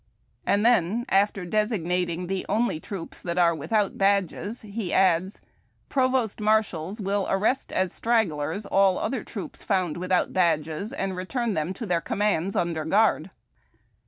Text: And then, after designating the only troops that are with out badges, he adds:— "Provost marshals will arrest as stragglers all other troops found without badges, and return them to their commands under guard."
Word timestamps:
And 0.47 0.65
then, 0.65 1.05
after 1.09 1.45
designating 1.45 2.25
the 2.25 2.43
only 2.49 2.79
troops 2.79 3.21
that 3.21 3.37
are 3.37 3.53
with 3.53 3.71
out 3.71 3.99
badges, 3.99 4.61
he 4.63 4.91
adds:— 4.91 5.41
"Provost 5.89 6.39
marshals 6.41 6.99
will 6.99 7.27
arrest 7.29 7.71
as 7.71 7.93
stragglers 7.93 8.65
all 8.65 8.97
other 8.97 9.23
troops 9.23 9.63
found 9.63 9.97
without 9.97 10.33
badges, 10.33 10.91
and 10.91 11.15
return 11.15 11.53
them 11.53 11.71
to 11.73 11.85
their 11.85 12.01
commands 12.01 12.55
under 12.55 12.83
guard." 12.83 13.29